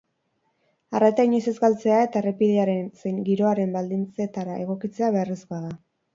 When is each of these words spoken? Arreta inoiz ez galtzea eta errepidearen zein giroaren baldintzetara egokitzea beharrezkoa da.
Arreta 0.99 1.25
inoiz 1.29 1.41
ez 1.51 1.53
galtzea 1.65 1.99
eta 2.05 2.19
errepidearen 2.21 2.89
zein 3.03 3.21
giroaren 3.29 3.77
baldintzetara 3.79 4.59
egokitzea 4.65 5.13
beharrezkoa 5.19 5.63
da. 5.71 5.73